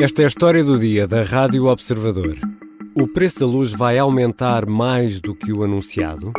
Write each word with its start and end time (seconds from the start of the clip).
Esta 0.00 0.22
é 0.22 0.26
a 0.26 0.28
história 0.28 0.62
do 0.62 0.78
dia 0.78 1.08
da 1.08 1.22
Rádio 1.22 1.66
Observador. 1.66 2.38
O 2.94 3.08
preço 3.08 3.40
da 3.40 3.46
luz 3.46 3.72
vai 3.72 3.98
aumentar 3.98 4.64
mais 4.64 5.20
do 5.20 5.34
que 5.34 5.52
o 5.52 5.64
anunciado? 5.64 6.32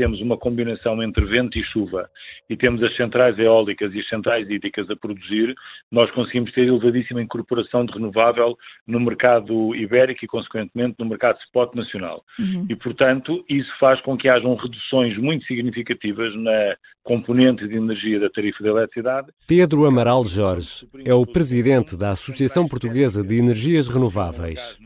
Temos 0.00 0.18
uma 0.22 0.38
combinação 0.38 1.02
entre 1.02 1.22
vento 1.26 1.58
e 1.58 1.62
chuva 1.62 2.08
e 2.48 2.56
temos 2.56 2.82
as 2.82 2.96
centrais 2.96 3.38
eólicas 3.38 3.92
e 3.92 3.98
as 3.98 4.08
centrais 4.08 4.48
hídricas 4.48 4.88
a 4.88 4.96
produzir, 4.96 5.54
nós 5.92 6.10
conseguimos 6.12 6.50
ter 6.52 6.66
elevadíssima 6.66 7.20
incorporação 7.20 7.84
de 7.84 7.92
renovável 7.92 8.56
no 8.86 8.98
mercado 8.98 9.74
ibérico 9.76 10.24
e, 10.24 10.28
consequentemente, 10.28 10.94
no 10.98 11.04
mercado 11.04 11.38
spot 11.40 11.74
nacional. 11.74 12.24
Uhum. 12.38 12.64
E, 12.70 12.74
portanto, 12.76 13.44
isso 13.46 13.70
faz 13.78 14.00
com 14.00 14.16
que 14.16 14.26
hajam 14.26 14.54
reduções 14.54 15.18
muito 15.18 15.44
significativas 15.44 16.34
na 16.34 16.76
componente 17.02 17.68
de 17.68 17.76
energia 17.76 18.18
da 18.18 18.30
tarifa 18.30 18.62
da 18.62 18.70
eletricidade. 18.70 19.28
Pedro 19.46 19.84
Amaral 19.84 20.24
Jorge 20.24 20.88
é 21.04 21.12
o 21.12 21.26
presidente 21.26 21.94
da 21.94 22.10
Associação 22.12 22.66
Portuguesa 22.66 23.22
de 23.22 23.38
Energias 23.38 23.86
Renováveis. 23.86 24.78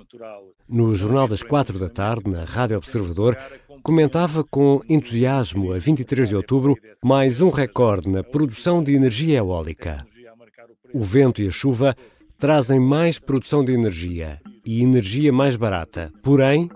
No 0.68 0.94
Jornal 0.94 1.28
das 1.28 1.42
Quatro 1.42 1.78
da 1.78 1.88
Tarde, 1.88 2.30
na 2.30 2.44
Rádio 2.44 2.78
Observador, 2.78 3.36
comentava 3.84 4.42
com 4.42 4.80
entusiasmo 4.88 5.74
a 5.74 5.78
23 5.78 6.30
de 6.30 6.34
outubro 6.34 6.74
mais 7.04 7.42
um 7.42 7.50
recorde 7.50 8.08
na 8.08 8.24
produção 8.24 8.82
de 8.82 8.94
energia 8.94 9.36
eólica. 9.36 10.06
O 10.94 11.02
vento 11.02 11.42
e 11.42 11.48
a 11.48 11.50
chuva 11.50 11.94
trazem 12.38 12.80
mais 12.80 13.18
produção 13.18 13.62
de 13.62 13.72
energia 13.72 14.40
e 14.64 14.82
energia 14.82 15.30
mais 15.30 15.54
barata. 15.54 16.10
Porém, 16.22 16.70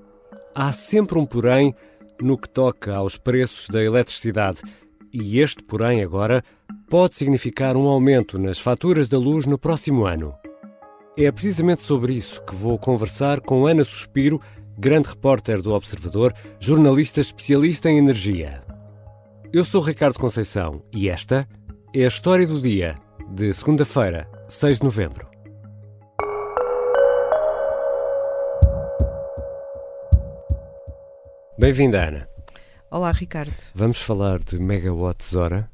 há 0.54 0.70
sempre 0.70 1.18
um 1.18 1.24
porém 1.24 1.74
no 2.20 2.36
que 2.36 2.48
toca 2.48 2.94
aos 2.94 3.16
preços 3.16 3.68
da 3.70 3.82
eletricidade. 3.82 4.60
E 5.10 5.40
este 5.40 5.62
porém 5.62 6.02
agora 6.02 6.44
pode 6.90 7.14
significar 7.14 7.74
um 7.74 7.86
aumento 7.86 8.38
nas 8.38 8.58
faturas 8.58 9.08
da 9.08 9.16
luz 9.16 9.46
no 9.46 9.58
próximo 9.58 10.04
ano. 10.04 10.34
É 11.16 11.32
precisamente 11.32 11.82
sobre 11.82 12.12
isso 12.12 12.42
que 12.44 12.54
vou 12.54 12.78
conversar 12.78 13.40
com 13.40 13.66
Ana 13.66 13.82
Suspiro, 13.82 14.38
grande 14.78 15.08
repórter 15.08 15.60
do 15.60 15.72
Observador, 15.74 16.32
jornalista 16.60 17.20
especialista 17.20 17.90
em 17.90 17.98
energia. 17.98 18.62
Eu 19.52 19.64
sou 19.64 19.82
Ricardo 19.82 20.20
Conceição 20.20 20.80
e 20.94 21.08
esta 21.08 21.48
é 21.92 22.04
a 22.04 22.08
história 22.08 22.46
do 22.46 22.60
dia 22.60 22.96
de 23.28 23.52
segunda-feira, 23.52 24.30
6 24.48 24.78
de 24.78 24.84
novembro. 24.84 25.28
Bem-vinda, 31.58 32.06
Ana. 32.06 32.28
Olá, 32.88 33.10
Ricardo. 33.10 33.52
Vamos 33.74 34.00
falar 34.00 34.38
de 34.38 34.60
megawatts-hora? 34.60 35.68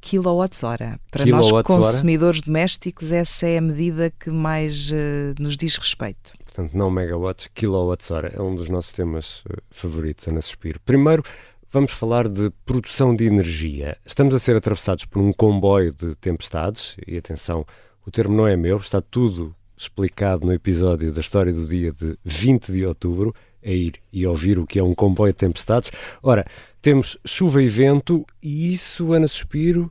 Quilowatts-hora. 0.00 0.98
Para 1.08 1.24
nós, 1.24 1.52
consumidores 1.62 2.40
domésticos, 2.40 3.12
essa 3.12 3.46
é 3.46 3.58
a 3.58 3.60
medida 3.60 4.10
que 4.10 4.28
mais 4.28 4.90
uh, 4.90 5.40
nos 5.40 5.56
diz 5.56 5.76
respeito 5.76 6.32
portanto 6.54 6.78
não 6.78 6.88
megawatts, 6.88 7.48
kilowatts-hora, 7.52 8.32
é 8.32 8.40
um 8.40 8.54
dos 8.54 8.68
nossos 8.68 8.92
temas 8.92 9.40
uh, 9.40 9.60
favoritos, 9.70 10.28
Ana 10.28 10.40
Suspiro. 10.40 10.78
Primeiro, 10.84 11.24
vamos 11.72 11.90
falar 11.92 12.28
de 12.28 12.50
produção 12.64 13.14
de 13.14 13.24
energia. 13.24 13.98
Estamos 14.06 14.36
a 14.36 14.38
ser 14.38 14.54
atravessados 14.54 15.04
por 15.04 15.20
um 15.20 15.32
comboio 15.32 15.92
de 15.92 16.14
tempestades, 16.14 16.96
e 17.04 17.18
atenção, 17.18 17.66
o 18.06 18.10
termo 18.10 18.36
não 18.36 18.46
é 18.46 18.56
meu, 18.56 18.76
está 18.76 19.00
tudo 19.00 19.54
explicado 19.76 20.46
no 20.46 20.52
episódio 20.52 21.12
da 21.12 21.20
história 21.20 21.52
do 21.52 21.66
dia 21.66 21.90
de 21.90 22.16
20 22.24 22.70
de 22.70 22.86
outubro, 22.86 23.34
a 23.64 23.70
ir 23.70 23.94
e 24.12 24.24
ouvir 24.24 24.56
o 24.56 24.66
que 24.66 24.78
é 24.78 24.82
um 24.82 24.94
comboio 24.94 25.32
de 25.32 25.38
tempestades. 25.38 25.90
Ora, 26.22 26.46
temos 26.80 27.18
chuva 27.24 27.60
e 27.60 27.68
vento, 27.68 28.24
e 28.40 28.72
isso, 28.72 29.12
Ana 29.12 29.26
Suspiro, 29.26 29.90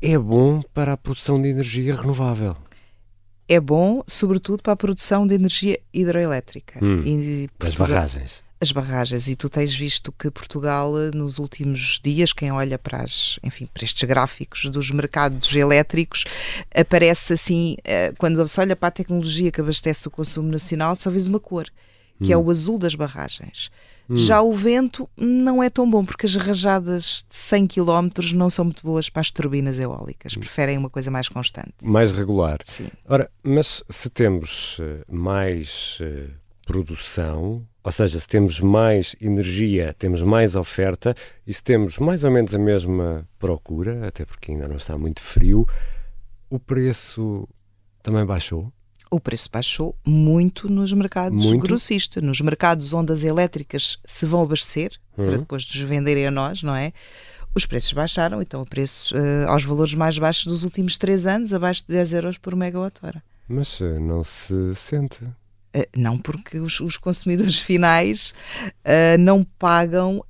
é 0.00 0.16
bom 0.16 0.62
para 0.72 0.92
a 0.92 0.96
produção 0.96 1.42
de 1.42 1.48
energia 1.48 1.96
renovável 1.96 2.56
é 3.48 3.60
bom, 3.60 4.02
sobretudo 4.06 4.62
para 4.62 4.72
a 4.72 4.76
produção 4.76 5.26
de 5.26 5.34
energia 5.34 5.78
hidroelétrica. 5.92 6.84
Hum, 6.84 7.02
e 7.04 7.48
Portugal, 7.58 7.86
as 7.86 7.92
barragens. 7.92 8.42
As 8.60 8.72
barragens. 8.72 9.28
E 9.28 9.36
tu 9.36 9.48
tens 9.48 9.76
visto 9.76 10.10
que 10.12 10.30
Portugal, 10.30 10.92
nos 11.14 11.38
últimos 11.38 12.00
dias, 12.02 12.32
quem 12.32 12.50
olha 12.50 12.78
para, 12.78 13.02
as, 13.02 13.38
enfim, 13.42 13.68
para 13.72 13.84
estes 13.84 14.02
gráficos 14.08 14.64
dos 14.70 14.90
mercados 14.90 15.54
elétricos, 15.54 16.24
aparece 16.74 17.34
assim, 17.34 17.76
eh, 17.84 18.12
quando 18.18 18.46
se 18.48 18.60
olha 18.60 18.74
para 18.74 18.88
a 18.88 18.92
tecnologia 18.92 19.52
que 19.52 19.60
abastece 19.60 20.08
o 20.08 20.10
consumo 20.10 20.50
nacional, 20.50 20.96
só 20.96 21.10
vês 21.10 21.26
uma 21.26 21.38
cor, 21.38 21.66
que 22.22 22.32
é 22.32 22.36
hum. 22.36 22.40
é 22.40 22.44
o 22.44 22.50
azul 22.50 22.78
das 22.78 22.94
barragens. 22.94 23.70
Hum. 24.08 24.16
Já 24.16 24.40
o 24.40 24.52
vento 24.52 25.08
não 25.16 25.62
é 25.62 25.68
tão 25.68 25.88
bom, 25.90 26.04
porque 26.04 26.26
as 26.26 26.36
rajadas 26.36 27.26
de 27.28 27.36
100 27.36 27.66
km 27.66 28.08
não 28.34 28.48
são 28.48 28.64
muito 28.64 28.82
boas 28.82 29.08
para 29.08 29.20
as 29.20 29.30
turbinas 29.30 29.78
eólicas. 29.78 30.34
Hum. 30.36 30.40
Preferem 30.40 30.78
uma 30.78 30.90
coisa 30.90 31.10
mais 31.10 31.28
constante. 31.28 31.74
Mais 31.82 32.16
regular. 32.16 32.58
Sim. 32.64 32.88
Ora, 33.08 33.30
mas 33.42 33.82
se 33.88 34.08
temos 34.08 34.78
eh, 34.80 35.04
mais 35.10 35.98
uh, 36.00 36.30
produção, 36.64 37.66
ou 37.82 37.92
seja, 37.92 38.18
se 38.18 38.28
temos 38.28 38.60
mais 38.60 39.14
energia, 39.20 39.94
temos 39.98 40.22
mais 40.22 40.56
oferta, 40.56 41.14
e 41.46 41.54
se 41.54 41.62
temos 41.62 41.98
mais 41.98 42.24
ou 42.24 42.30
menos 42.30 42.54
a 42.54 42.58
mesma 42.58 43.26
procura, 43.38 44.08
até 44.08 44.24
porque 44.24 44.52
ainda 44.52 44.66
não 44.66 44.76
está 44.76 44.98
muito 44.98 45.22
frio, 45.22 45.66
o 46.50 46.58
preço 46.58 47.48
também 48.02 48.24
baixou? 48.24 48.72
O 49.10 49.20
preço 49.20 49.48
baixou 49.52 49.96
muito 50.04 50.68
nos 50.68 50.92
mercados 50.92 51.44
muito? 51.44 51.60
grossistas, 51.60 52.22
nos 52.22 52.40
mercados 52.40 52.92
onde 52.92 53.12
as 53.12 53.22
elétricas 53.22 53.98
se 54.04 54.26
vão 54.26 54.42
abastecer, 54.42 54.92
uhum. 55.16 55.26
para 55.26 55.38
depois 55.38 55.64
nos 55.64 55.76
venderem 55.82 56.26
a 56.26 56.30
nós, 56.30 56.62
não 56.62 56.74
é? 56.74 56.92
Os 57.54 57.64
preços 57.64 57.92
baixaram, 57.92 58.42
então 58.42 58.64
preços 58.64 59.12
uh, 59.12 59.48
aos 59.48 59.64
valores 59.64 59.94
mais 59.94 60.18
baixos 60.18 60.44
dos 60.44 60.62
últimos 60.62 60.98
três 60.98 61.26
anos, 61.26 61.54
abaixo 61.54 61.82
de 61.86 61.94
10 61.94 62.12
euros 62.12 62.38
por 62.38 62.54
megawatt-hora. 62.54 63.22
Mas 63.48 63.80
uh, 63.80 63.98
não 63.98 64.22
se 64.22 64.74
sente. 64.74 65.24
Uh, 65.24 65.86
não, 65.96 66.18
porque 66.18 66.58
os, 66.58 66.80
os 66.80 66.98
consumidores 66.98 67.60
finais 67.62 68.34
uh, 68.62 69.18
não 69.18 69.42
pagam, 69.42 70.22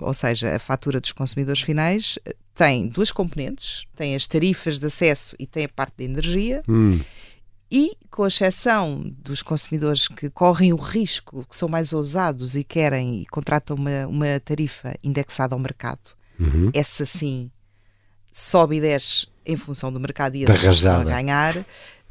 ou 0.00 0.14
seja, 0.14 0.56
a 0.56 0.58
fatura 0.58 1.00
dos 1.00 1.12
consumidores 1.12 1.60
finais 1.60 2.18
tem 2.54 2.88
duas 2.88 3.12
componentes: 3.12 3.84
tem 3.94 4.14
as 4.14 4.26
tarifas 4.26 4.78
de 4.78 4.86
acesso 4.86 5.36
e 5.38 5.46
tem 5.46 5.64
a 5.64 5.68
parte 5.68 5.98
da 5.98 6.04
energia. 6.04 6.62
Hum 6.66 7.00
e, 7.74 7.96
com 8.08 8.24
exceção 8.24 9.02
dos 9.18 9.42
consumidores 9.42 10.06
que 10.06 10.30
correm 10.30 10.72
o 10.72 10.76
risco, 10.76 11.44
que 11.44 11.56
são 11.56 11.68
mais 11.68 11.92
ousados 11.92 12.54
e 12.54 12.62
querem 12.62 13.22
e 13.22 13.26
contratam 13.26 13.76
uma, 13.76 14.06
uma 14.06 14.38
tarifa 14.38 14.94
indexada 15.02 15.56
ao 15.56 15.58
mercado, 15.58 16.12
uhum. 16.38 16.70
essa 16.72 17.04
sim 17.04 17.50
sobe 18.32 18.76
e 18.76 18.80
desce 18.80 19.26
em 19.44 19.56
função 19.56 19.92
do 19.92 19.98
mercado 19.98 20.36
e 20.36 20.44
esses 20.44 20.62
estão 20.62 21.00
a 21.00 21.04
ganhar. 21.04 21.66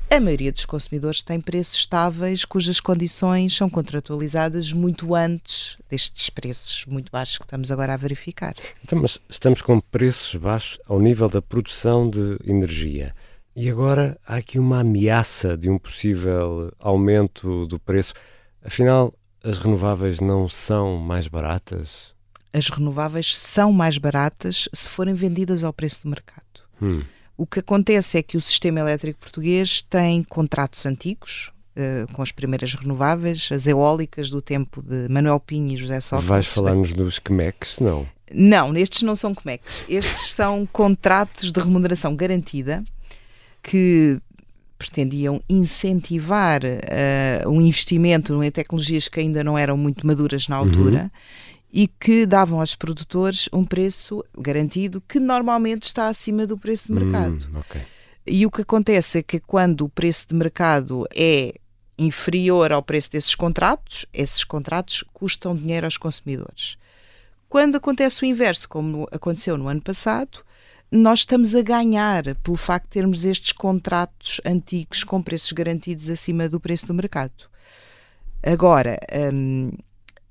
A 0.10 0.20
maioria 0.20 0.52
dos 0.52 0.66
consumidores 0.66 1.24
tem 1.24 1.40
preços 1.40 1.76
estáveis 1.76 2.44
cujas 2.44 2.82
condições 2.82 3.56
são 3.56 3.70
contratualizadas 3.70 4.74
muito 4.74 5.16
antes 5.16 5.78
destes 5.90 6.30
preços 6.30 6.86
muito 6.88 7.10
baixos 7.10 7.38
que 7.38 7.46
estamos 7.46 7.72
agora 7.72 7.94
a 7.94 7.98
verificar. 7.98 8.54
Então, 8.84 9.02
mas 9.02 9.18
estamos 9.30 9.62
com 9.62 9.80
preços 9.80 10.36
baixos 10.36 10.78
ao 10.86 11.00
nível 11.00 11.30
da 11.30 11.42
produção 11.42 12.10
de 12.10 12.38
energia. 12.46 13.16
E 13.56 13.70
agora 13.70 14.18
há 14.26 14.38
aqui 14.38 14.58
uma 14.58 14.80
ameaça 14.80 15.56
de 15.56 15.70
um 15.70 15.78
possível 15.78 16.72
aumento 16.80 17.68
do 17.68 17.78
preço. 17.78 18.14
Afinal, 18.64 19.14
as 19.44 19.60
renováveis 19.60 20.20
não 20.20 20.50
são 20.50 20.98
mais 20.98 21.28
baratas? 21.28 22.14
As 22.52 22.70
renováveis 22.70 23.38
são 23.38 23.72
mais 23.72 23.98
baratas 23.98 24.68
se 24.74 24.90
forem 24.90 25.14
vendidas 25.14 25.64
ao 25.64 25.72
preço 25.72 26.04
do 26.04 26.10
mercado. 26.10 26.44
Hum. 26.82 27.04
O 27.38 27.46
que 27.46 27.60
acontece 27.60 28.18
é 28.18 28.24
que 28.24 28.38
o 28.38 28.42
sistema 28.42 28.80
elétrico 28.80 29.20
português 29.20 29.82
tem 29.82 30.24
contratos 30.24 30.86
antigos, 30.86 31.52
Uh, 31.76 32.06
com 32.14 32.22
as 32.22 32.32
primeiras 32.32 32.76
renováveis, 32.76 33.50
as 33.52 33.66
eólicas 33.66 34.30
do 34.30 34.44
tempo 34.44 34.80
de 34.80 35.08
Manuel 35.10 35.40
Pinho 35.40 35.74
e 35.74 35.76
José 35.78 36.00
Sócrates. 36.02 36.30
Vais 36.30 36.46
falar-nos 36.46 36.94
dos 36.94 37.18
CMECs, 37.18 37.80
não? 37.80 38.08
Não, 38.32 38.78
estes 38.78 39.02
não 39.02 39.16
são 39.16 39.34
CMECs. 39.34 39.84
Estes 39.90 40.34
são 40.38 40.68
contratos 40.72 41.52
de 41.52 41.60
remuneração 41.60 42.16
garantida 42.16 42.84
que 43.64 44.22
pretendiam 44.78 45.42
incentivar 45.50 46.62
uh, 46.64 47.50
um 47.50 47.62
investimento 47.62 48.44
em 48.44 48.52
tecnologias 48.52 49.08
que 49.08 49.22
ainda 49.22 49.44
não 49.44 49.58
eram 49.58 49.78
muito 49.78 50.06
maduras 50.06 50.48
na 50.50 50.58
altura. 50.58 51.04
Uhum. 51.04 51.10
E 51.76 51.88
que 51.88 52.28
davam 52.28 52.60
aos 52.60 52.76
produtores 52.76 53.50
um 53.52 53.66
preço 53.66 54.24
garantido 54.38 55.02
que 55.08 55.20
normalmente 55.20 55.84
está 55.84 56.08
acima 56.08 56.46
do 56.46 56.56
preço 56.56 56.86
de 56.86 56.94
mercado. 56.94 57.48
Hum, 57.52 57.60
okay. 57.62 57.82
E 58.28 58.46
o 58.46 58.52
que 58.52 58.62
acontece 58.62 59.18
é 59.18 59.24
que 59.24 59.40
quando 59.40 59.86
o 59.86 59.90
preço 59.90 60.28
de 60.28 60.36
mercado 60.36 61.08
é 61.16 61.56
inferior 61.98 62.72
ao 62.72 62.84
preço 62.84 63.10
desses 63.12 63.34
contratos, 63.34 64.06
esses 64.14 64.44
contratos 64.44 65.04
custam 65.14 65.56
dinheiro 65.56 65.88
aos 65.88 65.98
consumidores. 65.98 66.78
Quando 67.50 67.76
acontece 67.76 68.22
o 68.22 68.26
inverso, 68.26 68.70
como 68.70 69.08
aconteceu 69.12 69.58
no 69.58 69.68
ano 69.68 69.82
passado, 69.82 70.46
nós 70.94 71.20
estamos 71.20 71.56
a 71.56 71.62
ganhar 71.64 72.36
pelo 72.36 72.56
facto 72.56 72.84
de 72.86 72.92
termos 72.92 73.26
estes 73.26 73.52
contratos 73.52 74.40
antigos 74.46 75.04
com 75.04 75.24
preços 75.24 75.52
garantidos 75.52 76.08
acima 76.08 76.48
do 76.48 76.60
preço 76.60 76.86
do 76.86 76.94
mercado. 76.94 77.50
Agora, 78.44 79.00
hum, 79.34 79.72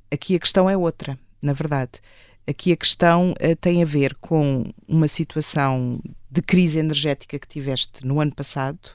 aqui 0.09 0.37
a 0.37 0.39
questão 0.39 0.71
é 0.71 0.77
outra, 0.77 1.19
na 1.43 1.53
verdade. 1.53 2.01
Aqui 2.47 2.71
a 2.71 2.77
questão 2.77 3.33
uh, 3.33 3.57
tem 3.61 3.83
a 3.83 3.87
ver 3.87 4.15
com 4.21 4.63
uma 4.87 5.09
situação 5.09 6.01
de 6.31 6.41
crise 6.41 6.79
energética 6.79 7.41
que 7.41 7.49
tiveste 7.49 8.07
no 8.07 8.21
ano 8.21 8.33
passado 8.33 8.91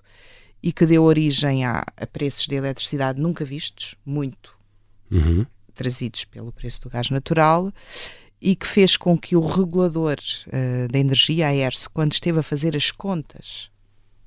e 0.63 0.71
que 0.71 0.85
deu 0.85 1.03
origem 1.03 1.65
a, 1.65 1.83
a 1.97 2.07
preços 2.07 2.47
de 2.47 2.55
eletricidade 2.55 3.19
nunca 3.19 3.43
vistos, 3.43 3.95
muito 4.05 4.57
uhum. 5.11 5.45
trazidos 5.75 6.23
pelo 6.23 6.53
preço 6.53 6.83
do 6.83 6.89
gás 6.89 7.09
natural 7.09 7.73
e 8.41 8.55
que 8.55 8.67
fez 8.67 8.95
com 8.95 9.17
que 9.17 9.35
o 9.35 9.41
regulador 9.41 10.17
uh, 10.47 10.91
da 10.91 10.99
energia, 10.99 11.47
a 11.47 11.55
ERSE, 11.55 11.89
quando 11.89 12.13
esteve 12.13 12.39
a 12.39 12.43
fazer 12.43 12.75
as 12.75 12.91
contas 12.91 13.69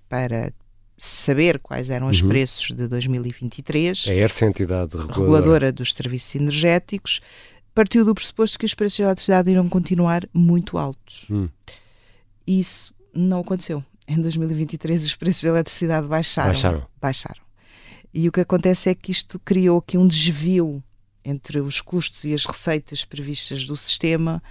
para 0.08 0.52
saber 0.98 1.58
quais 1.60 1.88
eram 1.88 2.08
os 2.08 2.20
uhum. 2.20 2.28
preços 2.28 2.76
de 2.76 2.86
2023. 2.88 4.08
A 4.08 4.14
ERSE 4.14 4.44
é 4.44 4.46
a 4.46 4.50
entidade 4.50 4.92
reguladora. 4.96 5.20
reguladora 5.20 5.72
dos 5.72 5.94
serviços 5.94 6.34
energéticos, 6.34 7.20
partiu 7.74 8.04
do 8.04 8.14
pressuposto 8.14 8.58
que 8.58 8.66
os 8.66 8.74
preços 8.74 8.96
de 8.96 9.02
eletricidade 9.02 9.50
irão 9.50 9.68
continuar 9.68 10.28
muito 10.34 10.76
altos. 10.76 11.26
Hum. 11.30 11.48
Isso 12.46 12.92
não 13.14 13.40
aconteceu. 13.40 13.82
Em 14.06 14.20
2023 14.20 15.06
os 15.06 15.14
preços 15.14 15.40
de 15.40 15.48
eletricidade 15.48 16.06
baixaram. 16.06 16.48
Baixaram. 16.48 16.86
Baixaram. 17.00 17.42
E 18.12 18.28
o 18.28 18.32
que 18.32 18.40
acontece 18.40 18.90
é 18.90 18.94
que 18.94 19.12
isto 19.12 19.38
criou 19.38 19.78
aqui 19.78 19.96
um 19.96 20.06
desvio 20.06 20.82
entre 21.24 21.60
os 21.60 21.80
custos 21.80 22.24
e 22.24 22.32
as 22.32 22.44
receitas 22.44 23.04
previstas 23.04 23.64
do 23.64 23.76
sistema, 23.76 24.42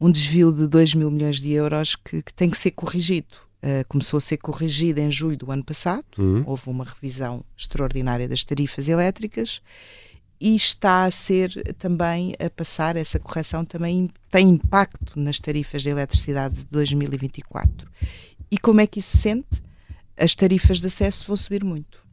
um 0.00 0.10
desvio 0.10 0.52
de 0.52 0.66
2 0.66 0.94
mil 0.94 1.10
milhões 1.10 1.40
de 1.40 1.52
euros 1.52 1.96
que, 1.96 2.22
que 2.22 2.32
tem 2.32 2.50
que 2.50 2.58
ser 2.58 2.72
corrigido. 2.72 3.36
Uh, 3.62 3.86
começou 3.88 4.18
a 4.18 4.20
ser 4.20 4.38
corrigido 4.38 4.98
em 4.98 5.08
julho 5.08 5.36
do 5.36 5.52
ano 5.52 5.62
passado, 5.62 6.04
uhum. 6.18 6.42
houve 6.44 6.68
uma 6.68 6.84
revisão 6.84 7.44
extraordinária 7.56 8.28
das 8.28 8.42
tarifas 8.42 8.88
elétricas 8.88 9.62
e 10.40 10.56
está 10.56 11.04
a 11.04 11.10
ser 11.12 11.52
também 11.78 12.34
a 12.44 12.50
passar, 12.50 12.96
essa 12.96 13.20
correção 13.20 13.64
também 13.64 14.10
tem 14.28 14.48
impacto 14.48 15.16
nas 15.16 15.38
tarifas 15.38 15.84
de 15.84 15.90
eletricidade 15.90 16.56
de 16.56 16.66
2024. 16.66 17.88
E 18.50 18.58
como 18.58 18.80
é 18.80 18.86
que 18.88 18.98
isso 18.98 19.12
se 19.12 19.18
sente? 19.18 19.62
As 20.16 20.34
tarifas 20.34 20.80
de 20.80 20.88
acesso 20.88 21.24
vão 21.28 21.36
subir 21.36 21.62
muito. 21.62 22.04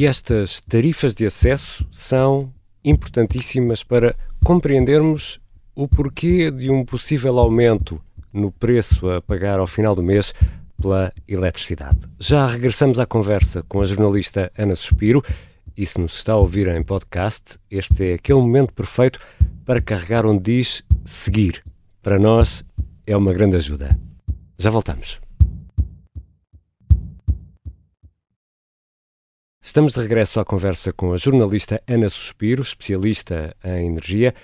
E 0.00 0.06
estas 0.06 0.62
tarifas 0.62 1.14
de 1.14 1.26
acesso 1.26 1.86
são 1.92 2.50
importantíssimas 2.82 3.84
para 3.84 4.16
compreendermos 4.42 5.38
o 5.74 5.86
porquê 5.86 6.50
de 6.50 6.70
um 6.70 6.86
possível 6.86 7.38
aumento 7.38 8.00
no 8.32 8.50
preço 8.50 9.10
a 9.10 9.20
pagar 9.20 9.58
ao 9.58 9.66
final 9.66 9.94
do 9.94 10.02
mês 10.02 10.32
pela 10.80 11.12
eletricidade. 11.28 11.98
Já 12.18 12.46
regressamos 12.46 12.98
à 12.98 13.04
conversa 13.04 13.62
com 13.64 13.82
a 13.82 13.84
jornalista 13.84 14.50
Ana 14.56 14.74
Suspiro 14.74 15.22
e 15.76 15.84
se 15.84 16.00
nos 16.00 16.14
está 16.14 16.32
a 16.32 16.36
ouvir 16.36 16.68
em 16.68 16.82
podcast, 16.82 17.58
este 17.70 18.12
é 18.12 18.14
aquele 18.14 18.40
momento 18.40 18.72
perfeito 18.72 19.20
para 19.66 19.82
carregar 19.82 20.24
onde 20.24 20.44
diz 20.44 20.82
seguir. 21.04 21.62
Para 22.00 22.18
nós 22.18 22.64
é 23.06 23.14
uma 23.14 23.34
grande 23.34 23.58
ajuda. 23.58 24.00
Já 24.58 24.70
voltamos. 24.70 25.20
Estamos 29.70 29.94
de 29.94 30.00
regresso 30.00 30.40
à 30.40 30.44
conversa 30.44 30.92
com 30.92 31.12
a 31.12 31.16
jornalista 31.16 31.80
Ana 31.86 32.10
Suspiro, 32.10 32.60
especialista 32.60 33.54
em 33.62 33.86
energia. 33.86 34.34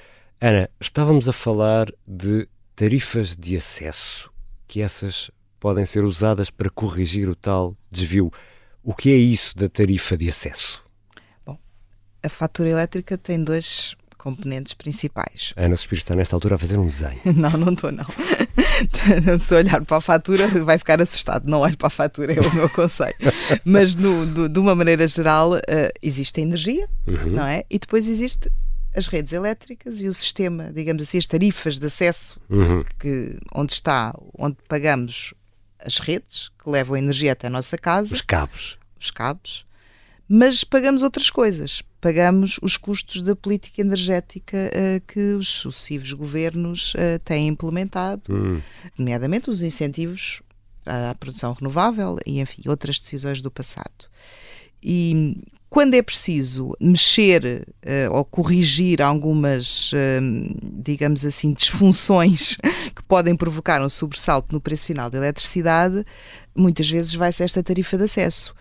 Ana, 0.40 0.70
estávamos 0.81 1.28
a 1.28 1.32
falar 1.32 1.93
de 2.06 2.49
tarifas 2.76 3.34
de 3.34 3.56
acesso, 3.56 4.31
que 4.69 4.81
essas 4.81 5.28
podem 5.58 5.84
ser 5.84 6.05
usadas 6.05 6.49
para 6.49 6.70
corrigir 6.70 7.28
o 7.28 7.34
tal 7.34 7.76
desvio. 7.90 8.31
O 8.84 8.94
que 8.94 9.11
é 9.11 9.17
isso 9.17 9.56
da 9.56 9.69
tarifa 9.69 10.17
de 10.17 10.28
acesso? 10.28 10.81
Bom, 11.44 11.58
a 12.23 12.28
fatura 12.28 12.69
elétrica 12.69 13.19
tem 13.19 13.43
dois 13.43 13.96
componentes 14.26 14.75
principais. 14.75 15.52
A 15.55 15.62
Ana 15.62 15.76
Suspiro 15.76 16.00
está 16.00 16.17
nesta 16.17 16.34
altura 16.34 16.56
a 16.56 16.58
fazer 16.58 16.76
um 16.76 16.88
desenho. 16.88 17.20
não, 17.37 17.50
não 17.50 17.73
estou 17.73 17.93
não. 17.93 18.05
Se 19.38 19.55
olhar 19.55 19.84
para 19.84 19.99
a 19.99 20.00
fatura 20.00 20.49
vai 20.64 20.76
ficar 20.78 21.00
assustado. 21.00 21.49
Não 21.49 21.61
olhe 21.61 21.76
para 21.76 21.87
a 21.87 21.90
fatura, 21.90 22.32
é 22.32 22.40
o 22.40 22.52
meu 22.52 22.69
conselho. 22.69 23.14
Mas 23.64 23.94
no, 23.94 24.26
do, 24.26 24.49
de 24.49 24.58
uma 24.58 24.75
maneira 24.75 25.06
geral 25.06 25.52
uh, 25.52 25.61
existe 26.02 26.40
a 26.40 26.43
energia, 26.43 26.88
uhum. 27.06 27.31
não 27.34 27.46
é? 27.46 27.62
E 27.70 27.78
depois 27.78 28.08
existe 28.08 28.50
as 28.96 29.06
redes 29.06 29.32
elétricas 29.32 30.02
e 30.02 30.08
o 30.08 30.12
sistema, 30.12 30.73
digamos 30.75 31.05
assim, 31.05 31.19
as 31.19 31.26
tarifas 31.28 31.78
de 31.78 31.87
acesso 31.87 32.40
uhum. 32.50 32.84
que, 32.99 33.38
onde 33.55 33.75
está, 33.75 34.12
onde 34.37 34.56
pagamos 34.67 35.34
as 35.78 35.99
redes 35.99 36.50
que 36.61 36.69
levam 36.69 36.96
a 36.96 36.99
energia 36.99 37.31
até 37.31 37.46
a 37.46 37.50
nossa 37.50 37.78
casa. 37.78 38.12
Os 38.12 38.23
cabos. 38.23 38.76
Os 38.99 39.12
cabos. 39.12 39.64
Mas 40.28 40.64
pagamos 40.64 41.02
outras 41.02 41.31
coisas. 41.31 41.82
Pagamos 42.00 42.58
os 42.62 42.76
custos 42.76 43.23
da 43.23 43.37
política 43.37 43.81
energética 43.81 44.56
uh, 44.56 45.00
que 45.06 45.34
os 45.34 45.49
sucessivos 45.49 46.12
governos 46.12 46.94
uh, 46.94 47.19
têm 47.25 47.49
implementado, 47.49 48.32
uhum. 48.32 48.61
nomeadamente 48.99 49.50
os 49.50 49.62
incentivos 49.62 50.40
à 50.84 51.14
produção 51.14 51.52
renovável 51.52 52.17
e, 52.25 52.40
enfim, 52.40 52.62
outras 52.67 53.00
decisões 53.00 53.40
do 53.40 53.50
passado. 53.50 54.06
E 54.82 55.37
quando 55.69 55.94
é 55.94 56.02
preciso 56.02 56.76
mexer 56.81 57.67
uh, 57.84 58.14
ou 58.14 58.25
corrigir 58.25 59.02
algumas, 59.02 59.93
uh, 59.93 59.96
digamos 60.62 61.25
assim, 61.25 61.52
disfunções 61.52 62.56
que 62.94 63.02
podem 63.02 63.37
provocar 63.37 63.82
um 63.82 63.88
sobressalto 63.88 64.55
no 64.55 64.61
preço 64.61 64.87
final 64.87 65.11
da 65.11 65.19
eletricidade, 65.19 66.05
muitas 66.55 66.88
vezes 66.88 67.14
vai-se 67.14 67.43
esta 67.43 67.62
tarifa 67.62 67.99
de 67.99 68.05
acesso. 68.05 68.55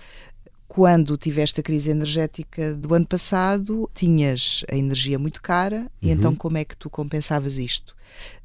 Quando 0.68 1.18
tiveste 1.18 1.60
a 1.60 1.64
crise 1.64 1.92
energética 1.92 2.74
do 2.74 2.94
ano 2.94 3.06
passado, 3.06 3.90
tinhas 3.94 4.64
a 4.70 4.76
energia 4.76 5.20
muito 5.20 5.42
cara, 5.42 5.82
uhum. 5.82 5.90
e 6.02 6.10
então 6.10 6.36
como 6.36 6.58
é 6.58 6.66
que 6.66 6.76
tu 6.76 6.90
compensavas 6.90 7.58
isto? 7.58 7.96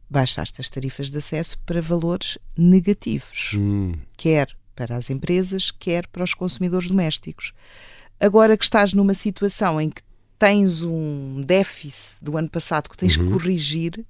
Baixaste 0.08 0.60
as 0.60 0.68
tarifas 0.68 1.10
de 1.10 1.18
acesso 1.18 1.58
para 1.64 1.80
valores 1.80 2.36
negativos, 2.56 3.54
uhum. 3.54 3.94
quer 4.16 4.54
para 4.76 4.96
as 4.96 5.10
empresas, 5.10 5.70
quer 5.70 6.06
para 6.06 6.24
os 6.24 6.34
consumidores 6.34 6.88
domésticos. 6.88 7.52
Agora 8.18 8.56
que 8.56 8.64
estás 8.64 8.92
numa 8.92 9.14
situação 9.14 9.80
em 9.80 9.90
que 9.90 10.02
tens 10.38 10.82
um 10.82 11.42
déficit 11.42 12.22
do 12.24 12.36
ano 12.36 12.48
passado 12.48 12.88
que 12.88 12.96
tens 12.96 13.16
uhum. 13.16 13.26
que 13.26 13.32
corrigir, 13.32 14.04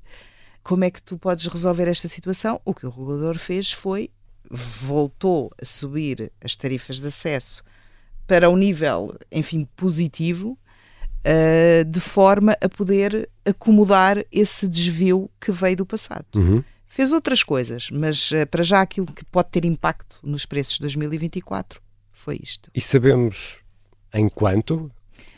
como 0.63 0.85
é 0.85 0.91
que 0.91 1.03
tu 1.03 1.17
podes 1.17 1.47
resolver 1.47 1.89
esta 1.89 2.07
situação? 2.07 2.61
O 2.65 2.75
que 2.75 2.87
o 2.87 2.91
regulador 2.91 3.39
fez 3.39 3.73
foi 3.73 4.11
voltou 4.51 5.53
a 5.61 5.65
subir 5.65 6.33
as 6.43 6.57
tarifas 6.57 6.99
de 6.99 7.07
acesso 7.07 7.63
para 8.31 8.49
um 8.49 8.57
nível, 8.57 9.13
enfim, 9.33 9.67
positivo, 9.75 10.57
uh, 11.27 11.85
de 11.85 11.99
forma 11.99 12.57
a 12.61 12.69
poder 12.69 13.29
acomodar 13.45 14.25
esse 14.31 14.69
desvio 14.69 15.29
que 15.41 15.51
veio 15.51 15.79
do 15.79 15.85
passado. 15.85 16.27
Uhum. 16.37 16.63
Fez 16.87 17.11
outras 17.11 17.43
coisas, 17.43 17.89
mas 17.91 18.31
uh, 18.31 18.47
para 18.49 18.63
já 18.63 18.81
aquilo 18.81 19.09
que 19.09 19.25
pode 19.25 19.49
ter 19.51 19.65
impacto 19.65 20.21
nos 20.23 20.47
preços 20.47 20.75
de 20.75 20.81
2024 20.83 21.81
foi 22.13 22.39
isto. 22.41 22.71
E 22.73 22.81
sabemos 22.81 23.59
em 24.15 24.29
quanto? 24.29 24.89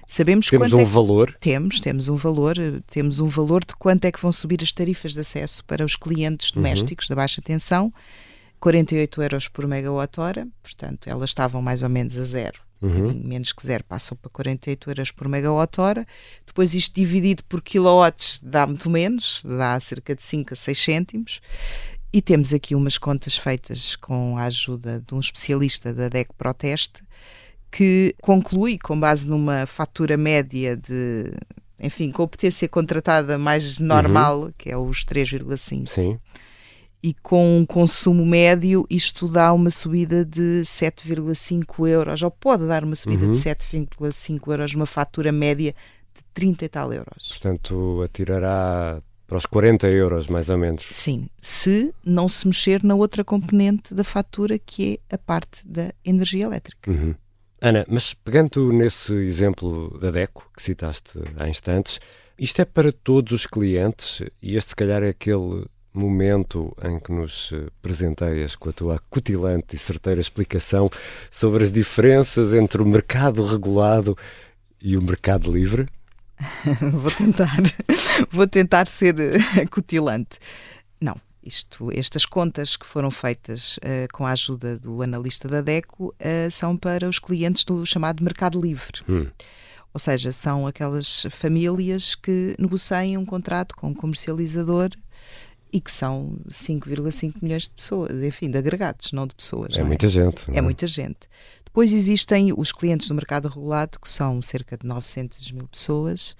Sabemos 0.06 0.50
temos 0.50 0.74
um 0.74 0.80
é 0.80 0.84
que... 0.84 0.90
valor? 0.90 1.34
Temos, 1.40 1.80
temos 1.80 2.08
um 2.08 2.16
valor, 2.16 2.56
temos 2.90 3.20
um 3.20 3.28
valor 3.28 3.64
de 3.64 3.74
quanto 3.74 4.04
é 4.04 4.12
que 4.12 4.20
vão 4.20 4.32
subir 4.32 4.62
as 4.62 4.70
tarifas 4.70 5.14
de 5.14 5.20
acesso 5.20 5.64
para 5.64 5.82
os 5.82 5.96
clientes 5.96 6.50
uhum. 6.50 6.56
domésticos 6.56 7.08
uhum. 7.08 7.16
da 7.16 7.22
baixa 7.22 7.40
tensão, 7.40 7.90
48 8.60 9.22
euros 9.22 9.48
por 9.48 9.66
megawatt-hora, 9.66 10.46
portanto 10.62 11.08
elas 11.08 11.30
estavam 11.30 11.62
mais 11.62 11.82
ou 11.82 11.88
menos 11.88 12.18
a 12.18 12.24
zero, 12.24 12.60
uhum. 12.82 13.08
um 13.08 13.14
menos 13.14 13.52
que 13.52 13.64
zero, 13.64 13.84
passam 13.84 14.16
para 14.16 14.30
48 14.30 14.90
euros 14.90 15.10
por 15.10 15.28
megawatt-hora, 15.28 16.06
depois 16.46 16.74
isto 16.74 16.94
dividido 16.94 17.44
por 17.44 17.62
quilowatts 17.62 18.40
dá 18.42 18.66
muito 18.66 18.90
menos, 18.90 19.42
dá 19.44 19.78
cerca 19.80 20.14
de 20.14 20.22
5 20.22 20.52
a 20.52 20.56
6 20.56 20.78
cêntimos, 20.78 21.40
e 22.12 22.20
temos 22.20 22.52
aqui 22.52 22.74
umas 22.74 22.98
contas 22.98 23.38
feitas 23.38 23.96
com 23.96 24.36
a 24.36 24.44
ajuda 24.44 25.02
de 25.06 25.14
um 25.14 25.20
especialista 25.20 25.94
da 25.94 26.08
DEC 26.08 26.30
Proteste, 26.36 27.02
que 27.70 28.14
conclui, 28.20 28.78
com 28.78 29.00
base 29.00 29.26
numa 29.26 29.66
fatura 29.66 30.16
média 30.18 30.76
de, 30.76 31.32
enfim, 31.80 32.12
competência 32.12 32.68
contratada 32.68 33.38
mais 33.38 33.78
normal, 33.78 34.42
uhum. 34.42 34.52
que 34.58 34.70
é 34.70 34.76
os 34.76 35.06
3,5. 35.06 35.88
Sim. 35.88 36.18
E 37.02 37.14
com 37.14 37.58
um 37.58 37.66
consumo 37.66 38.24
médio, 38.24 38.86
isto 38.88 39.26
dá 39.26 39.52
uma 39.52 39.70
subida 39.70 40.24
de 40.24 40.62
7,5 40.62 41.88
euros, 41.88 42.22
ou 42.22 42.30
pode 42.30 42.66
dar 42.66 42.84
uma 42.84 42.94
subida 42.94 43.26
uhum. 43.26 43.32
de 43.32 43.38
7,5 43.38 44.50
euros 44.52 44.72
numa 44.72 44.86
fatura 44.86 45.32
média 45.32 45.74
de 46.14 46.22
30 46.32 46.64
e 46.64 46.68
tal 46.68 46.92
euros. 46.92 47.28
Portanto, 47.28 48.02
atirará 48.04 49.02
para 49.26 49.38
os 49.38 49.46
40 49.46 49.88
euros, 49.88 50.26
mais 50.26 50.50
ou 50.50 50.58
menos. 50.58 50.84
Sim, 50.92 51.26
se 51.40 51.92
não 52.04 52.28
se 52.28 52.46
mexer 52.46 52.84
na 52.84 52.94
outra 52.94 53.24
componente 53.24 53.94
da 53.94 54.04
fatura, 54.04 54.58
que 54.58 55.00
é 55.08 55.14
a 55.14 55.18
parte 55.18 55.66
da 55.66 55.92
energia 56.04 56.44
elétrica. 56.44 56.90
Uhum. 56.90 57.14
Ana, 57.60 57.86
mas 57.88 58.12
pegando 58.12 58.72
nesse 58.72 59.14
exemplo 59.14 59.96
da 59.98 60.10
DECO 60.10 60.50
que 60.54 60.62
citaste 60.62 61.18
há 61.36 61.48
instantes, 61.48 61.98
isto 62.38 62.60
é 62.60 62.64
para 62.64 62.92
todos 62.92 63.32
os 63.32 63.46
clientes 63.46 64.20
e 64.42 64.56
este, 64.56 64.70
se 64.70 64.76
calhar, 64.76 65.02
é 65.02 65.10
aquele 65.10 65.64
momento 65.92 66.74
em 66.82 66.98
que 66.98 67.12
nos 67.12 67.52
presenteias 67.80 68.56
com 68.56 68.70
a 68.70 68.72
tua 68.72 68.96
acutilante 68.96 69.76
e 69.76 69.78
certeira 69.78 70.20
explicação 70.20 70.90
sobre 71.30 71.64
as 71.64 71.72
diferenças 71.72 72.54
entre 72.54 72.80
o 72.80 72.86
mercado 72.86 73.44
regulado 73.44 74.16
e 74.80 74.96
o 74.96 75.02
mercado 75.02 75.52
livre? 75.52 75.86
vou 76.92 77.10
tentar, 77.10 77.56
vou 78.30 78.46
tentar 78.46 78.86
ser 78.86 79.14
cutilante. 79.70 80.38
Não, 81.00 81.16
isto, 81.42 81.90
estas 81.92 82.24
contas 82.24 82.76
que 82.76 82.86
foram 82.86 83.10
feitas 83.10 83.76
uh, 83.78 84.06
com 84.12 84.26
a 84.26 84.32
ajuda 84.32 84.78
do 84.78 85.02
analista 85.02 85.48
da 85.48 85.60
DECO 85.60 86.08
uh, 86.08 86.50
são 86.50 86.76
para 86.76 87.08
os 87.08 87.18
clientes 87.18 87.64
do 87.64 87.84
chamado 87.84 88.22
mercado 88.22 88.60
livre. 88.60 89.00
Hum. 89.08 89.26
Ou 89.94 90.00
seja, 90.00 90.32
são 90.32 90.66
aquelas 90.66 91.26
famílias 91.30 92.14
que 92.14 92.56
negociam 92.58 93.22
um 93.22 93.26
contrato 93.26 93.76
com 93.76 93.88
um 93.88 93.94
comercializador 93.94 94.90
e 95.72 95.80
que 95.80 95.90
são 95.90 96.38
5,5 96.48 97.36
milhões 97.40 97.62
de 97.62 97.70
pessoas, 97.70 98.22
enfim, 98.22 98.50
de 98.50 98.58
agregados, 98.58 99.10
não 99.12 99.26
de 99.26 99.34
pessoas. 99.34 99.74
É, 99.76 99.80
é? 99.80 99.84
muita 99.84 100.08
gente. 100.08 100.50
É, 100.50 100.58
é 100.58 100.60
muita 100.60 100.86
gente. 100.86 101.20
Depois 101.64 101.92
existem 101.92 102.52
os 102.54 102.70
clientes 102.70 103.08
do 103.08 103.14
mercado 103.14 103.48
regulado, 103.48 103.98
que 103.98 104.08
são 104.08 104.42
cerca 104.42 104.76
de 104.76 104.86
900 104.86 105.50
mil 105.52 105.66
pessoas, 105.66 106.36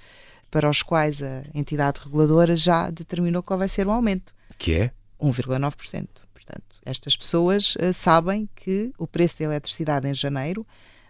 para 0.51 0.69
os 0.69 0.83
quais 0.83 1.23
a 1.23 1.45
entidade 1.55 2.01
reguladora 2.05 2.55
já 2.55 2.91
determinou 2.91 3.43
qual 3.43 3.59
vai 3.59 3.69
ser 3.69 3.87
o 3.87 3.91
aumento. 3.91 4.35
Que 4.59 4.75
é? 4.75 4.91
1,9%. 5.19 6.07
Portanto, 6.35 6.77
estas 6.85 7.17
pessoas 7.17 7.75
uh, 7.77 7.93
sabem 7.95 8.47
que 8.55 8.93
o 8.99 9.07
preço 9.07 9.39
da 9.39 9.47
eletricidade 9.47 10.07
em 10.07 10.15
janeiro 10.15 10.67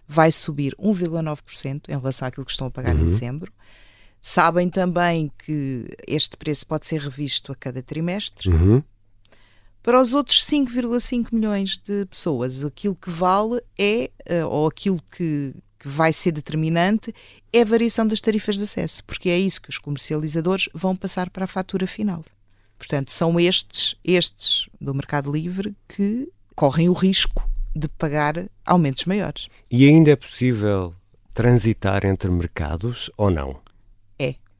vai 0.06 0.30
subir 0.30 0.76
1,9% 0.76 1.88
em 1.88 1.92
relação 1.92 2.28
àquilo 2.28 2.44
que 2.44 2.52
estão 2.52 2.68
a 2.68 2.70
pagar 2.70 2.94
uhum. 2.94 3.02
em 3.02 3.08
dezembro. 3.08 3.52
Sabem 4.24 4.70
também 4.70 5.32
que 5.44 5.84
este 6.06 6.36
preço 6.36 6.64
pode 6.64 6.86
ser 6.86 7.00
revisto 7.00 7.50
a 7.50 7.56
cada 7.56 7.82
trimestre. 7.82 8.48
Uhum. 8.48 8.80
Para 9.82 10.00
os 10.00 10.14
outros 10.14 10.44
5,5 10.44 11.32
milhões 11.32 11.76
de 11.76 12.06
pessoas, 12.06 12.64
aquilo 12.64 12.94
que 12.94 13.10
vale 13.10 13.60
é, 13.76 14.10
uh, 14.30 14.46
ou 14.46 14.68
aquilo 14.68 15.00
que, 15.10 15.52
que 15.76 15.88
vai 15.88 16.12
ser 16.12 16.30
determinante, 16.30 17.12
é 17.52 17.62
a 17.62 17.64
variação 17.64 18.06
das 18.06 18.20
tarifas 18.20 18.56
de 18.56 18.62
acesso, 18.62 19.02
porque 19.04 19.28
é 19.28 19.36
isso 19.36 19.60
que 19.60 19.70
os 19.70 19.78
comercializadores 19.78 20.68
vão 20.72 20.94
passar 20.94 21.28
para 21.28 21.46
a 21.46 21.48
fatura 21.48 21.88
final. 21.88 22.24
Portanto, 22.78 23.10
são 23.10 23.40
estes, 23.40 23.96
estes 24.04 24.68
do 24.80 24.94
mercado 24.94 25.32
livre 25.32 25.74
que 25.88 26.28
correm 26.54 26.88
o 26.88 26.92
risco 26.92 27.50
de 27.74 27.88
pagar 27.88 28.48
aumentos 28.64 29.04
maiores. 29.04 29.48
E 29.68 29.88
ainda 29.88 30.12
é 30.12 30.16
possível 30.16 30.94
transitar 31.34 32.06
entre 32.06 32.30
mercados 32.30 33.10
ou 33.16 33.30
não? 33.30 33.60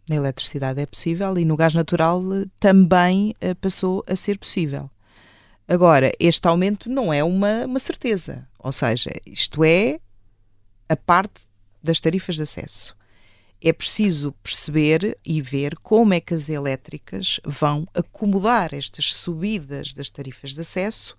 Na 0.09 0.17
eletricidade 0.17 0.81
é 0.81 0.87
possível 0.87 1.39
e 1.39 1.45
no 1.45 1.57
gás 1.57 1.75
natural 1.75 2.23
eh, 2.35 2.47
também 2.59 3.35
uh, 3.43 3.55
passou 3.57 4.05
a 4.07 4.17
ser 4.17 4.39
possível. 4.39 4.91
Agora, 5.69 6.13
este 6.19 6.47
aumento 6.49 6.91
não 6.91 7.13
é 7.13 7.23
uma, 7.23 7.67
uma 7.67 7.79
certeza. 7.79 8.47
Ou 8.59 8.73
seja, 8.73 9.11
isto 9.25 9.63
é 9.63 10.01
a 10.89 10.97
parte 10.97 11.43
das 11.83 12.01
tarifas 12.01 12.37
de 12.37 12.43
acesso 12.43 12.97
é 13.63 13.73
preciso 13.73 14.33
perceber 14.43 15.17
e 15.25 15.41
ver 15.41 15.77
como 15.79 16.13
é 16.13 16.21
que 16.21 16.35
as 16.35 16.49
elétricas 16.49 17.39
vão 17.45 17.87
acomodar 17.95 18.75
estas 18.75 19.15
subidas 19.15 19.93
das 19.93 20.11
tarifas 20.11 20.53
de 20.53 20.61
acesso 20.61 21.17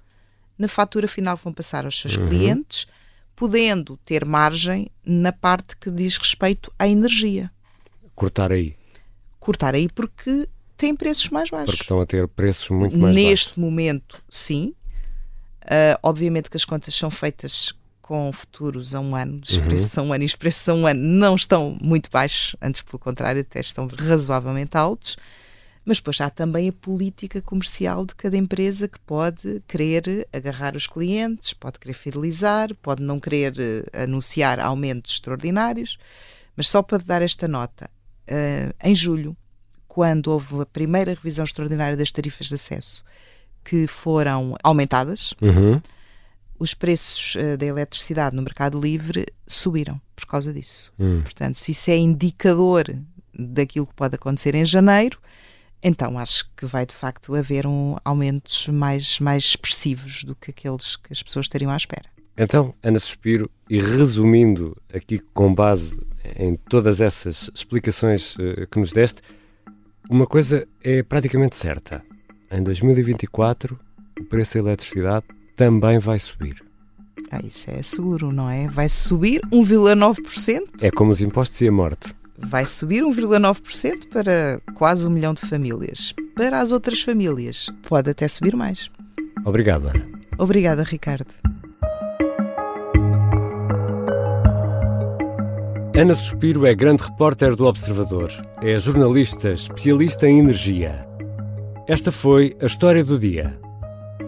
na 0.57 0.67
fatura 0.67 1.07
final 1.07 1.37
que 1.37 1.43
vão 1.45 1.53
passar 1.53 1.85
aos 1.85 1.99
seus 1.99 2.17
uhum. 2.17 2.27
clientes, 2.27 2.85
podendo 3.33 3.97
ter 4.03 4.25
margem 4.25 4.91
na 5.05 5.31
parte 5.31 5.77
que 5.77 5.89
diz 5.89 6.17
respeito 6.17 6.71
à 6.77 6.87
energia. 6.87 7.49
Cortar 8.15 8.51
aí. 8.51 8.75
Cortar 9.39 9.75
aí 9.75 9.89
porque 9.89 10.47
têm 10.77 10.95
preços 10.95 11.29
mais 11.29 11.49
baixos. 11.49 11.71
Porque 11.71 11.83
estão 11.83 12.01
a 12.01 12.05
ter 12.05 12.27
preços 12.27 12.69
muito 12.69 12.97
mais 12.97 13.15
Neste 13.15 13.29
baixos. 13.29 13.47
Neste 13.47 13.59
momento, 13.59 14.23
sim. 14.29 14.73
Uh, 15.63 15.97
obviamente 16.03 16.49
que 16.49 16.57
as 16.57 16.65
contas 16.65 16.93
são 16.93 17.09
feitas 17.09 17.73
com 18.01 18.31
futuros 18.33 18.93
a 18.93 18.99
um 18.99 19.15
ano, 19.15 19.41
os 19.41 19.57
uhum. 19.57 19.63
preços 19.63 19.97
a 19.97 20.01
um 20.01 20.11
ano 20.11 20.23
e 20.23 20.25
os 20.25 20.35
preços 20.35 20.67
a 20.67 20.73
um 20.73 20.85
ano 20.85 21.01
não 21.01 21.35
estão 21.35 21.77
muito 21.81 22.11
baixos, 22.11 22.53
antes 22.61 22.81
pelo 22.81 22.99
contrário, 22.99 23.41
até 23.41 23.61
estão 23.61 23.87
razoavelmente 23.87 24.75
altos. 24.75 25.15
Mas 25.85 25.97
depois 25.97 26.19
há 26.21 26.29
também 26.29 26.69
a 26.69 26.73
política 26.73 27.41
comercial 27.41 28.05
de 28.05 28.15
cada 28.15 28.37
empresa 28.37 28.87
que 28.87 28.99
pode 28.99 29.61
querer 29.67 30.27
agarrar 30.31 30.75
os 30.75 30.87
clientes, 30.87 31.53
pode 31.53 31.79
querer 31.79 31.93
fidelizar, 31.93 32.73
pode 32.75 33.01
não 33.01 33.19
querer 33.19 33.53
uh, 33.53 34.01
anunciar 34.03 34.59
aumentos 34.59 35.13
extraordinários. 35.13 35.97
Mas 36.55 36.67
só 36.67 36.81
para 36.81 36.99
dar 36.99 37.21
esta 37.21 37.47
nota, 37.47 37.89
uh, 38.29 38.73
em 38.83 38.95
julho, 38.95 39.35
quando 39.87 40.27
houve 40.27 40.61
a 40.61 40.65
primeira 40.65 41.13
revisão 41.13 41.45
extraordinária 41.45 41.97
das 41.97 42.11
tarifas 42.11 42.47
de 42.47 42.55
acesso, 42.55 43.03
que 43.63 43.87
foram 43.87 44.55
aumentadas, 44.63 45.33
uhum 45.41 45.81
os 46.63 46.73
preços 46.73 47.35
uh, 47.35 47.57
da 47.57 47.65
eletricidade 47.65 48.35
no 48.35 48.41
mercado 48.41 48.79
livre 48.79 49.25
subiram 49.45 49.99
por 50.15 50.25
causa 50.25 50.53
disso. 50.53 50.93
Hum. 50.97 51.21
Portanto, 51.21 51.57
se 51.57 51.71
isso 51.71 51.91
é 51.91 51.97
indicador 51.97 52.85
daquilo 53.37 53.85
que 53.85 53.93
pode 53.93 54.15
acontecer 54.15 54.55
em 54.55 54.63
janeiro, 54.63 55.19
então 55.81 56.17
acho 56.17 56.49
que 56.55 56.65
vai 56.65 56.85
de 56.85 56.93
facto 56.93 57.35
haver 57.35 57.67
um, 57.67 57.97
aumentos 58.05 58.67
mais, 58.67 59.19
mais 59.19 59.43
expressivos 59.43 60.23
do 60.23 60.35
que 60.35 60.51
aqueles 60.51 60.95
que 60.95 61.11
as 61.11 61.21
pessoas 61.21 61.45
estariam 61.45 61.71
à 61.71 61.75
espera. 61.75 62.05
Então, 62.37 62.73
Ana 62.81 62.99
Suspiro, 62.99 63.51
e 63.69 63.79
resumindo 63.81 64.75
aqui 64.91 65.19
com 65.33 65.53
base 65.53 65.99
em 66.37 66.55
todas 66.55 67.01
essas 67.01 67.49
explicações 67.53 68.35
uh, 68.35 68.67
que 68.69 68.79
nos 68.79 68.91
deste, 68.91 69.21
uma 70.09 70.27
coisa 70.27 70.67
é 70.83 71.01
praticamente 71.03 71.55
certa. 71.55 72.03
Em 72.51 72.61
2024, 72.61 73.79
o 74.19 74.23
preço 74.25 74.53
da 74.55 74.59
eletricidade 74.59 75.25
também 75.55 75.99
vai 75.99 76.19
subir. 76.19 76.63
Ah, 77.31 77.39
isso 77.43 77.69
é 77.71 77.81
seguro, 77.81 78.31
não 78.31 78.49
é? 78.49 78.67
Vai 78.67 78.89
subir 78.89 79.41
1,9%. 79.51 80.83
É 80.83 80.91
como 80.91 81.11
os 81.11 81.21
impostos 81.21 81.59
e 81.61 81.67
a 81.67 81.71
morte. 81.71 82.13
Vai 82.37 82.65
subir 82.65 83.03
1,9% 83.03 84.09
para 84.09 84.61
quase 84.75 85.07
um 85.07 85.09
milhão 85.09 85.33
de 85.33 85.41
famílias. 85.41 86.13
Para 86.35 86.59
as 86.59 86.71
outras 86.71 87.01
famílias, 87.01 87.71
pode 87.87 88.09
até 88.09 88.27
subir 88.27 88.55
mais. 88.55 88.91
Obrigado, 89.45 89.87
Ana. 89.87 90.05
Obrigada, 90.37 90.83
Ricardo. 90.83 91.33
Ana 95.95 96.15
Suspiro 96.15 96.65
é 96.65 96.73
grande 96.73 97.03
repórter 97.03 97.55
do 97.55 97.67
Observador. 97.67 98.31
É 98.63 98.79
jornalista 98.79 99.51
especialista 99.51 100.27
em 100.27 100.39
energia. 100.39 101.07
Esta 101.87 102.11
foi 102.11 102.57
a 102.59 102.65
história 102.65 103.03
do 103.03 103.19
dia. 103.19 103.55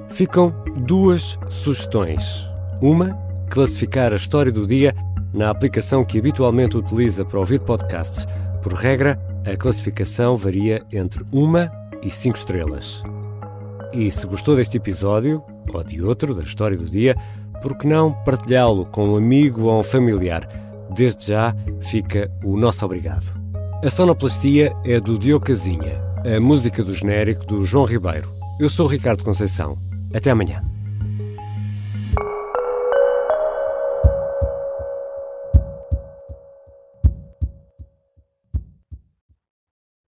Ficam 0.09 0.53
duas 0.85 1.39
sugestões. 1.49 2.47
Uma, 2.83 3.17
classificar 3.49 4.13
a 4.13 4.15
história 4.15 4.51
do 4.51 4.67
dia 4.67 4.93
na 5.33 5.49
aplicação 5.49 6.05
que 6.05 6.19
habitualmente 6.19 6.77
utiliza 6.77 7.25
para 7.25 7.39
ouvir 7.39 7.59
podcasts. 7.61 8.27
Por 8.61 8.73
regra, 8.73 9.19
a 9.43 9.57
classificação 9.57 10.37
varia 10.37 10.85
entre 10.93 11.25
uma 11.31 11.71
e 12.03 12.11
cinco 12.11 12.37
estrelas. 12.37 13.01
E 13.91 14.11
se 14.11 14.27
gostou 14.27 14.55
deste 14.55 14.77
episódio, 14.77 15.43
ou 15.73 15.83
de 15.83 15.99
outro, 16.03 16.35
da 16.35 16.43
história 16.43 16.77
do 16.77 16.85
dia, 16.85 17.15
por 17.59 17.75
que 17.75 17.87
não 17.87 18.13
partilhá-lo 18.23 18.85
com 18.85 19.09
um 19.09 19.17
amigo 19.17 19.63
ou 19.63 19.79
um 19.79 19.83
familiar? 19.83 20.64
Desde 20.95 21.27
já 21.27 21.53
fica 21.81 22.31
o 22.43 22.57
nosso 22.57 22.85
obrigado. 22.85 23.29
A 23.83 23.89
sonoplastia 23.89 24.73
é 24.85 24.99
do 24.99 25.19
Diogo 25.19 25.45
Casinha, 25.45 26.01
a 26.25 26.39
música 26.39 26.81
do 26.81 26.93
genérico 26.93 27.45
do 27.45 27.65
João 27.65 27.85
Ribeiro. 27.85 28.33
Eu 28.59 28.69
sou 28.69 28.87
Ricardo 28.87 29.23
Conceição. 29.23 29.77
Até 30.13 30.31
amanhã. 30.31 30.63